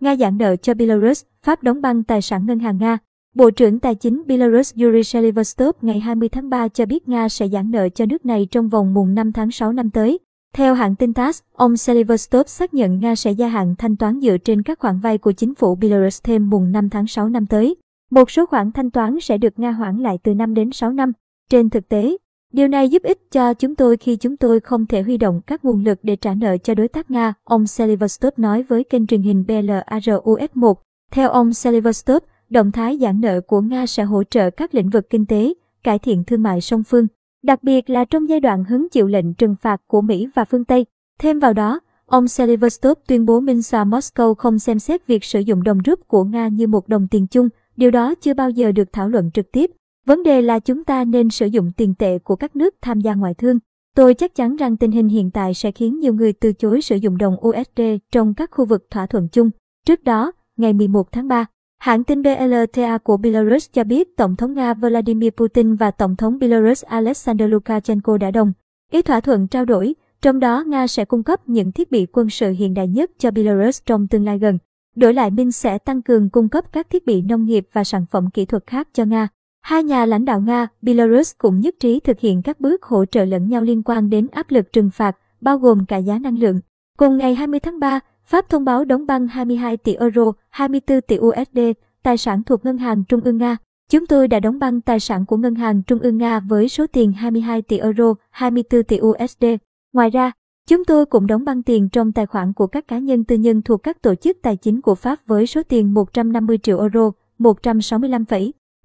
Nga 0.00 0.16
giãn 0.16 0.38
nợ 0.38 0.56
cho 0.56 0.74
Belarus, 0.74 1.22
Pháp 1.42 1.62
đóng 1.62 1.82
băng 1.82 2.04
tài 2.04 2.22
sản 2.22 2.46
ngân 2.46 2.58
hàng 2.58 2.78
Nga. 2.78 2.98
Bộ 3.34 3.50
trưởng 3.50 3.80
Tài 3.80 3.94
chính 3.94 4.22
Belarus 4.26 4.74
Yuri 4.82 5.02
Selivostov 5.02 5.70
ngày 5.82 6.00
20 6.00 6.28
tháng 6.28 6.50
3 6.50 6.68
cho 6.68 6.86
biết 6.86 7.08
Nga 7.08 7.28
sẽ 7.28 7.48
giãn 7.48 7.70
nợ 7.70 7.88
cho 7.88 8.06
nước 8.06 8.26
này 8.26 8.46
trong 8.50 8.68
vòng 8.68 8.94
mùng 8.94 9.14
5 9.14 9.32
tháng 9.32 9.50
6 9.50 9.72
năm 9.72 9.90
tới. 9.90 10.18
Theo 10.54 10.74
hãng 10.74 10.96
tin 10.96 11.12
TASS, 11.12 11.42
ông 11.52 11.76
Selivostov 11.76 12.46
xác 12.46 12.74
nhận 12.74 13.00
Nga 13.00 13.14
sẽ 13.14 13.30
gia 13.30 13.48
hạn 13.48 13.74
thanh 13.78 13.96
toán 13.96 14.20
dựa 14.20 14.36
trên 14.38 14.62
các 14.62 14.78
khoản 14.78 15.00
vay 15.00 15.18
của 15.18 15.32
chính 15.32 15.54
phủ 15.54 15.74
Belarus 15.74 16.20
thêm 16.22 16.50
mùng 16.50 16.72
5 16.72 16.90
tháng 16.90 17.06
6 17.06 17.28
năm 17.28 17.46
tới. 17.46 17.76
Một 18.10 18.30
số 18.30 18.46
khoản 18.46 18.72
thanh 18.72 18.90
toán 18.90 19.20
sẽ 19.20 19.38
được 19.38 19.58
Nga 19.58 19.70
hoãn 19.70 19.98
lại 19.98 20.18
từ 20.22 20.34
5 20.34 20.54
đến 20.54 20.72
6 20.72 20.92
năm. 20.92 21.12
Trên 21.50 21.70
thực 21.70 21.88
tế, 21.88 22.16
điều 22.52 22.68
này 22.68 22.88
giúp 22.88 23.02
ích 23.02 23.30
cho 23.32 23.54
chúng 23.54 23.74
tôi 23.74 23.96
khi 23.96 24.16
chúng 24.16 24.36
tôi 24.36 24.60
không 24.60 24.86
thể 24.86 25.02
huy 25.02 25.16
động 25.16 25.40
các 25.46 25.64
nguồn 25.64 25.84
lực 25.84 25.98
để 26.02 26.16
trả 26.16 26.34
nợ 26.34 26.56
cho 26.56 26.74
đối 26.74 26.88
tác 26.88 27.10
Nga, 27.10 27.34
ông 27.44 27.66
Selivostov 27.66 28.32
nói 28.36 28.62
với 28.62 28.84
kênh 28.84 29.06
truyền 29.06 29.22
hình 29.22 29.44
BLARUS1. 29.48 30.74
Theo 31.12 31.30
ông 31.30 31.52
Selivostov, 31.52 32.22
động 32.50 32.72
thái 32.72 32.98
giãn 33.00 33.20
nợ 33.20 33.40
của 33.40 33.60
Nga 33.60 33.86
sẽ 33.86 34.02
hỗ 34.02 34.24
trợ 34.24 34.50
các 34.50 34.74
lĩnh 34.74 34.90
vực 34.90 35.10
kinh 35.10 35.26
tế, 35.26 35.54
cải 35.82 35.98
thiện 35.98 36.24
thương 36.24 36.42
mại 36.42 36.60
song 36.60 36.84
phương, 36.84 37.06
đặc 37.42 37.62
biệt 37.62 37.90
là 37.90 38.04
trong 38.04 38.28
giai 38.28 38.40
đoạn 38.40 38.64
hứng 38.64 38.88
chịu 38.88 39.06
lệnh 39.06 39.34
trừng 39.34 39.56
phạt 39.60 39.80
của 39.86 40.00
Mỹ 40.00 40.28
và 40.34 40.44
phương 40.44 40.64
Tây. 40.64 40.86
Thêm 41.18 41.38
vào 41.38 41.52
đó, 41.52 41.80
ông 42.06 42.28
Selivostov 42.28 42.98
tuyên 43.08 43.26
bố 43.26 43.40
Minsk 43.40 43.74
Moscow 43.74 44.34
không 44.34 44.58
xem 44.58 44.78
xét 44.78 45.06
việc 45.06 45.24
sử 45.24 45.40
dụng 45.40 45.62
đồng 45.62 45.78
rúp 45.86 46.08
của 46.08 46.24
Nga 46.24 46.48
như 46.48 46.66
một 46.66 46.88
đồng 46.88 47.08
tiền 47.10 47.26
chung, 47.26 47.48
điều 47.76 47.90
đó 47.90 48.14
chưa 48.14 48.34
bao 48.34 48.50
giờ 48.50 48.72
được 48.72 48.92
thảo 48.92 49.08
luận 49.08 49.30
trực 49.34 49.52
tiếp. 49.52 49.70
Vấn 50.06 50.22
đề 50.22 50.42
là 50.42 50.58
chúng 50.58 50.84
ta 50.84 51.04
nên 51.04 51.30
sử 51.30 51.46
dụng 51.46 51.72
tiền 51.76 51.94
tệ 51.94 52.18
của 52.18 52.36
các 52.36 52.56
nước 52.56 52.74
tham 52.82 53.00
gia 53.00 53.14
ngoại 53.14 53.34
thương. 53.34 53.58
Tôi 53.96 54.14
chắc 54.14 54.34
chắn 54.34 54.56
rằng 54.56 54.76
tình 54.76 54.90
hình 54.90 55.08
hiện 55.08 55.30
tại 55.30 55.54
sẽ 55.54 55.70
khiến 55.70 56.00
nhiều 56.00 56.14
người 56.14 56.32
từ 56.32 56.52
chối 56.52 56.82
sử 56.82 56.96
dụng 56.96 57.18
đồng 57.18 57.36
USD 57.48 57.80
trong 58.12 58.34
các 58.34 58.50
khu 58.50 58.64
vực 58.64 58.86
thỏa 58.90 59.06
thuận 59.06 59.28
chung. 59.28 59.50
Trước 59.86 60.04
đó, 60.04 60.32
ngày 60.56 60.72
11 60.72 61.12
tháng 61.12 61.28
3, 61.28 61.46
hãng 61.78 62.04
tin 62.04 62.22
BLTA 62.22 62.98
của 62.98 63.16
Belarus 63.16 63.66
cho 63.72 63.84
biết 63.84 64.16
Tổng 64.16 64.36
thống 64.36 64.54
Nga 64.54 64.74
Vladimir 64.74 65.30
Putin 65.30 65.74
và 65.74 65.90
Tổng 65.90 66.16
thống 66.16 66.38
Belarus 66.38 66.84
Alexander 66.84 67.50
Lukashenko 67.50 68.18
đã 68.18 68.30
đồng 68.30 68.52
ý 68.92 69.02
thỏa 69.02 69.20
thuận 69.20 69.48
trao 69.48 69.64
đổi, 69.64 69.94
trong 70.22 70.40
đó 70.40 70.64
Nga 70.66 70.86
sẽ 70.86 71.04
cung 71.04 71.22
cấp 71.22 71.48
những 71.48 71.72
thiết 71.72 71.90
bị 71.90 72.06
quân 72.12 72.30
sự 72.30 72.50
hiện 72.50 72.74
đại 72.74 72.88
nhất 72.88 73.10
cho 73.18 73.30
Belarus 73.30 73.82
trong 73.86 74.08
tương 74.08 74.24
lai 74.24 74.38
gần. 74.38 74.58
Đổi 74.96 75.14
lại 75.14 75.30
Minh 75.30 75.52
sẽ 75.52 75.78
tăng 75.78 76.02
cường 76.02 76.30
cung 76.30 76.48
cấp 76.48 76.64
các 76.72 76.90
thiết 76.90 77.06
bị 77.06 77.22
nông 77.22 77.44
nghiệp 77.44 77.68
và 77.72 77.84
sản 77.84 78.06
phẩm 78.10 78.30
kỹ 78.30 78.44
thuật 78.44 78.66
khác 78.66 78.88
cho 78.92 79.04
Nga. 79.04 79.28
Hai 79.60 79.84
nhà 79.84 80.06
lãnh 80.06 80.24
đạo 80.24 80.40
Nga, 80.40 80.68
Belarus 80.82 81.32
cũng 81.38 81.60
nhất 81.60 81.74
trí 81.80 82.00
thực 82.00 82.20
hiện 82.20 82.42
các 82.42 82.60
bước 82.60 82.82
hỗ 82.82 83.04
trợ 83.04 83.24
lẫn 83.24 83.48
nhau 83.48 83.62
liên 83.62 83.82
quan 83.82 84.10
đến 84.10 84.26
áp 84.32 84.50
lực 84.50 84.72
trừng 84.72 84.90
phạt, 84.90 85.16
bao 85.40 85.58
gồm 85.58 85.86
cả 85.86 85.96
giá 85.96 86.18
năng 86.18 86.38
lượng. 86.38 86.60
Cùng 86.98 87.18
ngày 87.18 87.34
20 87.34 87.60
tháng 87.60 87.80
3, 87.80 88.00
Pháp 88.24 88.48
thông 88.48 88.64
báo 88.64 88.84
đóng 88.84 89.06
băng 89.06 89.28
22 89.28 89.76
tỷ 89.76 89.94
euro, 89.94 90.32
24 90.50 91.00
tỷ 91.00 91.18
USD, 91.18 91.58
tài 92.02 92.16
sản 92.16 92.42
thuộc 92.42 92.64
Ngân 92.64 92.78
hàng 92.78 93.04
Trung 93.04 93.20
ương 93.20 93.36
Nga. 93.36 93.56
Chúng 93.90 94.06
tôi 94.06 94.28
đã 94.28 94.40
đóng 94.40 94.58
băng 94.58 94.80
tài 94.80 95.00
sản 95.00 95.26
của 95.26 95.36
Ngân 95.36 95.54
hàng 95.54 95.82
Trung 95.82 95.98
ương 95.98 96.18
Nga 96.18 96.40
với 96.40 96.68
số 96.68 96.86
tiền 96.86 97.12
22 97.12 97.62
tỷ 97.62 97.78
euro, 97.78 98.14
24 98.30 98.84
tỷ 98.84 99.00
USD. 99.00 99.44
Ngoài 99.92 100.10
ra, 100.10 100.32
chúng 100.68 100.84
tôi 100.84 101.06
cũng 101.06 101.26
đóng 101.26 101.44
băng 101.44 101.62
tiền 101.62 101.88
trong 101.88 102.12
tài 102.12 102.26
khoản 102.26 102.52
của 102.52 102.66
các 102.66 102.88
cá 102.88 102.98
nhân 102.98 103.24
tư 103.24 103.36
nhân 103.36 103.62
thuộc 103.62 103.82
các 103.82 104.02
tổ 104.02 104.14
chức 104.14 104.38
tài 104.42 104.56
chính 104.56 104.80
của 104.80 104.94
Pháp 104.94 105.18
với 105.26 105.46
số 105.46 105.62
tiền 105.62 105.94
150 105.94 106.58
triệu 106.58 106.80
euro, 106.80 107.10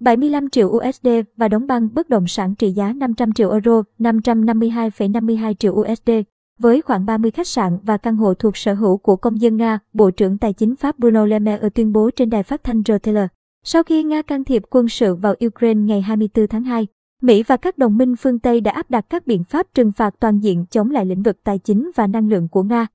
75 0.00 0.50
triệu 0.50 0.68
USD 0.68 1.08
và 1.36 1.48
đóng 1.48 1.66
băng 1.66 1.88
bất 1.94 2.08
động 2.08 2.26
sản 2.26 2.54
trị 2.54 2.70
giá 2.70 2.92
500 2.92 3.32
triệu 3.32 3.50
euro, 3.50 3.82
552,52 3.98 5.54
triệu 5.54 5.72
USD. 5.72 6.10
Với 6.58 6.82
khoảng 6.82 7.06
30 7.06 7.30
khách 7.30 7.46
sạn 7.46 7.78
và 7.82 7.96
căn 7.96 8.16
hộ 8.16 8.34
thuộc 8.34 8.56
sở 8.56 8.74
hữu 8.74 8.96
của 8.96 9.16
công 9.16 9.40
dân 9.40 9.56
Nga, 9.56 9.78
Bộ 9.92 10.10
trưởng 10.10 10.38
Tài 10.38 10.52
chính 10.52 10.76
Pháp 10.76 10.98
Bruno 10.98 11.26
Le 11.26 11.38
Maire 11.38 11.68
tuyên 11.68 11.92
bố 11.92 12.10
trên 12.10 12.30
đài 12.30 12.42
phát 12.42 12.64
thanh 12.64 12.82
RTL. 12.82 13.18
Sau 13.64 13.82
khi 13.82 14.02
Nga 14.02 14.22
can 14.22 14.44
thiệp 14.44 14.62
quân 14.70 14.88
sự 14.88 15.14
vào 15.14 15.34
Ukraine 15.46 15.80
ngày 15.80 16.00
24 16.00 16.48
tháng 16.48 16.64
2, 16.64 16.86
Mỹ 17.22 17.42
và 17.42 17.56
các 17.56 17.78
đồng 17.78 17.96
minh 17.96 18.16
phương 18.16 18.38
Tây 18.38 18.60
đã 18.60 18.72
áp 18.72 18.90
đặt 18.90 19.06
các 19.10 19.26
biện 19.26 19.44
pháp 19.44 19.66
trừng 19.74 19.92
phạt 19.92 20.14
toàn 20.20 20.38
diện 20.38 20.64
chống 20.70 20.90
lại 20.90 21.06
lĩnh 21.06 21.22
vực 21.22 21.36
tài 21.44 21.58
chính 21.58 21.90
và 21.94 22.06
năng 22.06 22.28
lượng 22.28 22.48
của 22.48 22.62
Nga. 22.62 22.86